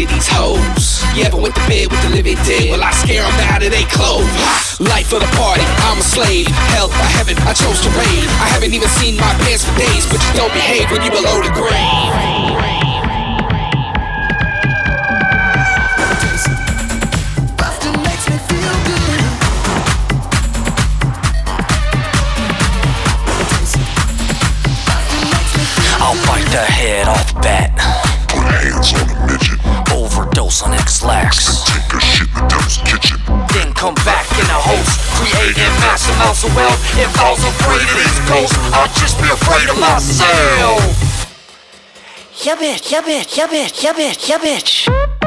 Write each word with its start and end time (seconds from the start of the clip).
Of 0.00 0.08
these 0.08 0.28
hoes. 0.28 1.04
You 1.14 1.24
ever 1.24 1.36
went 1.36 1.54
to 1.56 1.60
bed 1.68 1.90
with 1.90 2.00
the 2.00 2.08
living 2.08 2.36
dead? 2.48 2.70
Well, 2.70 2.82
I 2.82 2.90
scare 2.90 3.20
them 3.20 3.52
out 3.52 3.62
of 3.62 3.70
they 3.70 3.84
clothes. 3.84 4.24
Life 4.80 5.12
of 5.12 5.20
the 5.20 5.28
party, 5.36 5.60
I'm 5.84 5.98
a 5.98 6.02
slave. 6.02 6.46
Hell 6.72 6.88
or 6.88 7.08
heaven, 7.20 7.36
I 7.44 7.52
chose 7.52 7.82
to 7.82 7.90
reign. 7.90 8.24
I 8.40 8.48
haven't 8.48 8.72
even 8.72 8.88
seen 8.88 9.16
my 9.16 9.34
pants 9.44 9.68
for 9.68 9.76
days, 9.76 10.06
but 10.08 10.24
you 10.24 10.32
don't 10.40 10.52
behave 10.54 10.90
when 10.90 11.04
you 11.04 11.10
below 11.10 11.42
the 11.42 11.52
grave. 11.52 12.69
Overdose. 31.10 31.64
Take 31.66 31.94
a 31.94 32.00
shit 32.00 32.28
in 32.28 32.34
the 32.34 32.46
devil's 32.46 32.78
kitchen. 32.86 33.18
Then 33.50 33.72
come 33.74 33.94
back 34.06 34.26
in 34.38 34.46
a 34.46 34.60
host. 34.62 35.00
Creating 35.18 35.74
mass 35.82 36.08
amounts 36.14 36.44
of 36.44 36.54
wealth. 36.54 36.78
If 36.98 37.10
I 37.18 37.30
was 37.30 37.42
afraid 37.42 37.82
of 37.82 37.96
these 37.98 38.20
ghosts, 38.30 38.56
I'd 38.72 38.90
just 38.94 39.18
be 39.18 39.28
afraid 39.28 39.68
of 39.70 39.78
myself. 39.78 40.80
Yeah, 42.44 42.56
bitch, 42.56 42.90
yeah, 42.90 43.02
bitch, 43.02 43.36
yeah, 43.36 43.46
bitch, 43.48 43.82
yeah, 43.82 43.92
bitch, 43.92 44.28
yeah, 44.28 44.38
bitch. 44.38 45.19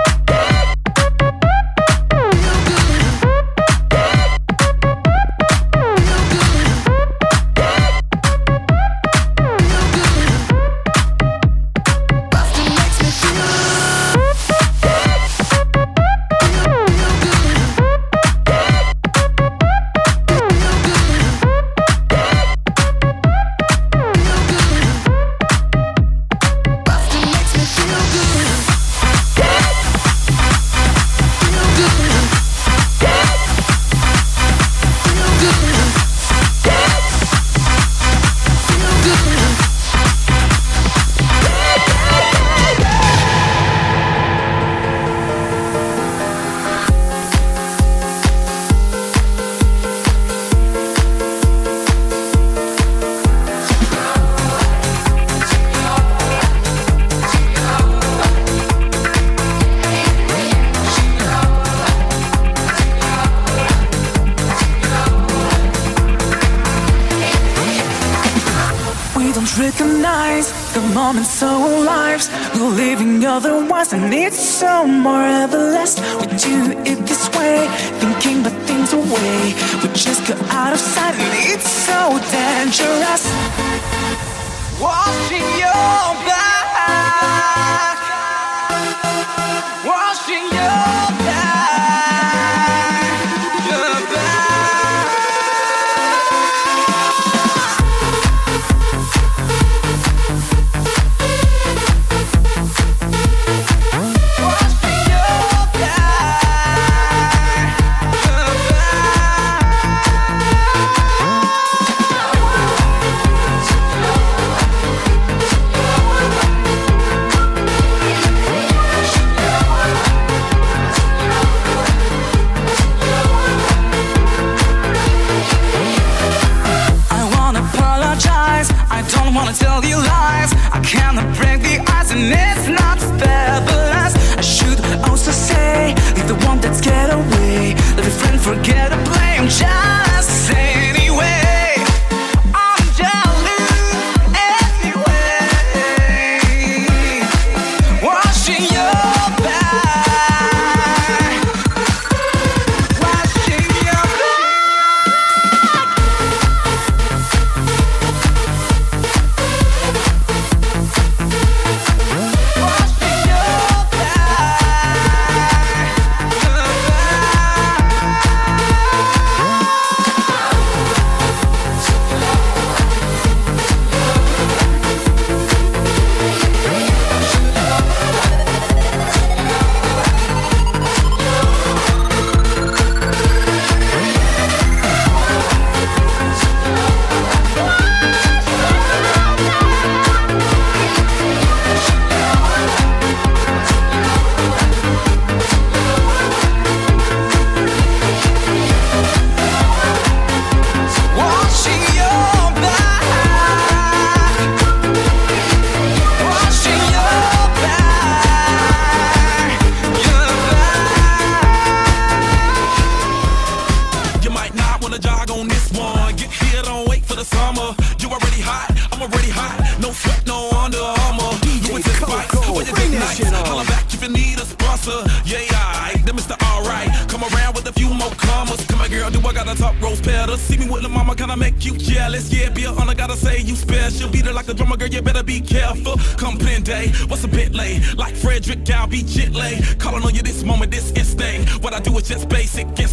As 241.74 241.80
I 241.80 241.82
do 241.82 241.96
rid 241.96 242.06
just 242.06 242.30
basic. 242.30 242.68
tell 242.76 242.93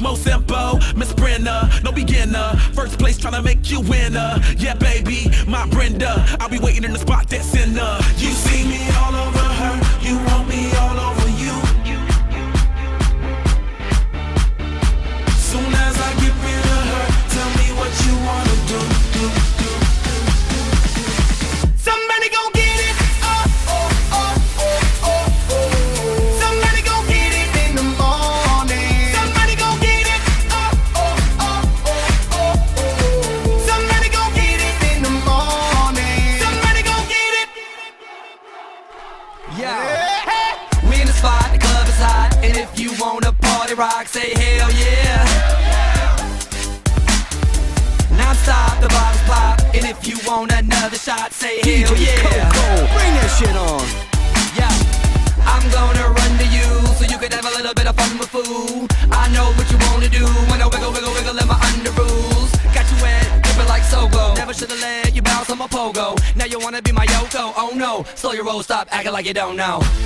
Mo 0.00 0.14
Simpo, 0.14 0.78
Miss 0.96 1.12
Brenda, 1.12 1.68
no 1.82 1.90
beginner. 1.90 2.54
First 2.72 2.98
place 2.98 3.18
trying 3.18 3.34
to 3.34 3.42
make 3.42 3.70
you 3.70 3.80
winner. 3.80 4.38
Yeah, 4.56 4.74
baby, 4.74 5.30
my 5.46 5.66
Brenda. 5.68 6.24
I'll 6.40 6.48
be 6.48 6.58
waiting 6.58 6.84
in 6.84 6.92
the 6.92 6.98
spot 6.98 7.17
like 69.18 69.26
you 69.26 69.34
don't 69.34 69.56
know. 69.56 69.97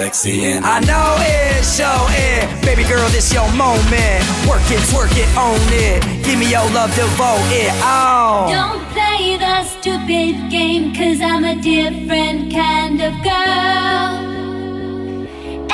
sexy 0.00 0.44
and 0.44 0.64
I 0.64 0.80
know 0.80 1.08
it's 1.20 1.78
your 1.78 2.00
it. 2.08 2.64
Baby 2.64 2.84
girl, 2.88 3.06
this 3.10 3.34
your 3.34 3.48
moment. 3.52 4.20
Work 4.48 4.64
it, 4.72 4.80
twerk 4.88 5.12
it, 5.24 5.28
own 5.36 5.60
it. 5.88 6.00
Give 6.24 6.38
me 6.38 6.48
your 6.50 6.64
love, 6.72 6.90
devote 6.94 7.48
it 7.52 7.72
all. 7.84 8.48
Don't 8.48 8.82
play 8.94 9.36
the 9.36 9.62
stupid 9.64 10.50
game, 10.50 10.94
cause 10.94 11.20
I'm 11.20 11.44
a 11.44 11.56
different 11.60 12.50
kind 12.50 12.98
of 13.08 13.12
girl. 13.30 14.12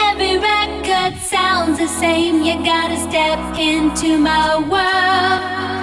Every 0.09 0.35
record 0.39 1.15
sounds 1.21 1.79
the 1.79 1.87
same, 1.87 2.43
you 2.43 2.55
gotta 2.65 2.99
step 3.09 3.39
into 3.57 4.19
my 4.19 4.59
world. 4.73 5.76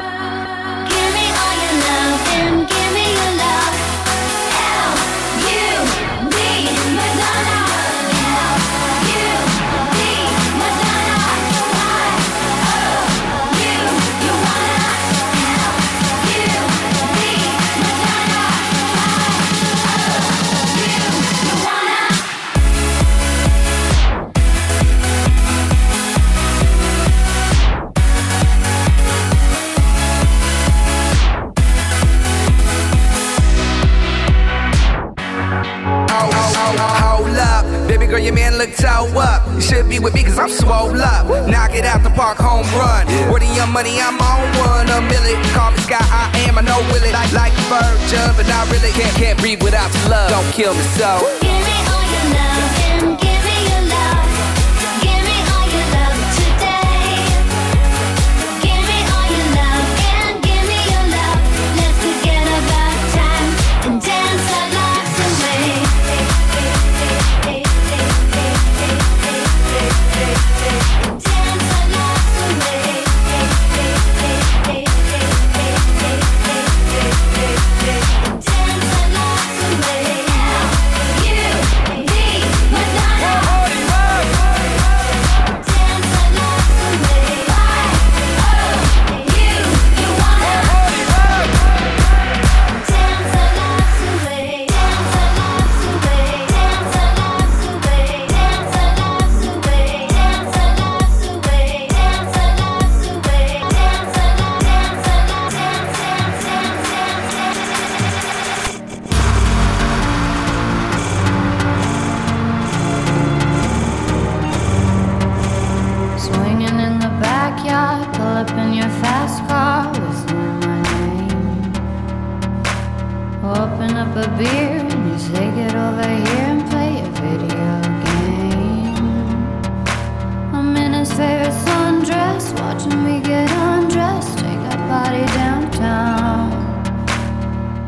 be 39.94 40.00
with 40.00 40.14
me 40.14 40.24
cause 40.24 40.40
I'm 40.40 40.50
swole 40.50 41.00
up. 41.02 41.28
Knock 41.48 41.76
it 41.76 41.86
out 41.86 42.02
the 42.04 42.10
park, 42.10 42.38
home 42.38 42.66
run. 42.74 43.08
Yeah. 43.08 43.30
Where 43.30 43.40
the 43.40 43.52
young 43.54 43.72
money, 43.72 44.00
I'm 44.02 44.18
on 44.20 44.42
one. 44.66 44.90
A 44.90 45.02
million. 45.02 45.42
Call 45.54 45.72
me 45.72 45.78
Sky, 45.78 45.98
I 46.02 46.32
am, 46.48 46.58
I 46.58 46.62
know 46.62 46.80
will 46.90 47.04
it. 47.04 47.14
Like, 47.14 47.32
like 47.34 47.54
Virgin, 47.70 48.34
but 48.36 48.48
not 48.48 48.70
really. 48.72 48.92
Can't, 48.92 49.16
can't 49.16 49.40
breathe 49.40 49.62
without 49.62 49.92
love. 50.10 50.30
Don't 50.30 50.52
kill 50.54 50.74
me 50.74 50.82
so. 50.98 51.53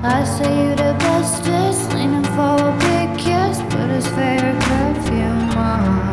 I 0.08 0.24
say 0.24 0.70
you 0.70 0.76
the 0.76 0.94
bestest, 1.00 1.92
leaning 1.92 2.24
for 2.36 2.56
a 2.62 2.78
big 2.80 3.18
kiss, 3.18 3.60
but 3.74 3.90
it's 3.90 4.08
fair 4.10 4.54
curfew, 4.62 5.56
mom. 5.56 6.05